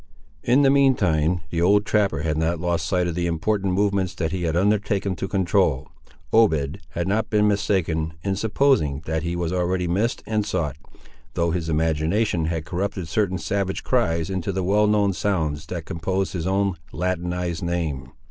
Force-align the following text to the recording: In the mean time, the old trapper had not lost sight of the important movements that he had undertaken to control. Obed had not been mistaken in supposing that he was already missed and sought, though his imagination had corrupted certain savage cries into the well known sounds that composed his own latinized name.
In 0.41 0.63
the 0.63 0.71
mean 0.71 0.95
time, 0.95 1.41
the 1.51 1.61
old 1.61 1.85
trapper 1.85 2.23
had 2.23 2.35
not 2.35 2.59
lost 2.59 2.87
sight 2.87 3.05
of 3.05 3.13
the 3.13 3.27
important 3.27 3.75
movements 3.75 4.15
that 4.15 4.31
he 4.31 4.45
had 4.45 4.55
undertaken 4.55 5.15
to 5.17 5.27
control. 5.27 5.89
Obed 6.33 6.79
had 6.93 7.07
not 7.07 7.29
been 7.29 7.47
mistaken 7.47 8.15
in 8.23 8.35
supposing 8.35 9.01
that 9.05 9.21
he 9.21 9.35
was 9.35 9.53
already 9.53 9.87
missed 9.87 10.23
and 10.25 10.43
sought, 10.43 10.75
though 11.35 11.51
his 11.51 11.69
imagination 11.69 12.45
had 12.45 12.65
corrupted 12.65 13.07
certain 13.09 13.37
savage 13.37 13.83
cries 13.83 14.31
into 14.31 14.51
the 14.51 14.63
well 14.63 14.87
known 14.87 15.13
sounds 15.13 15.67
that 15.67 15.85
composed 15.85 16.33
his 16.33 16.47
own 16.47 16.77
latinized 16.91 17.61
name. 17.61 18.11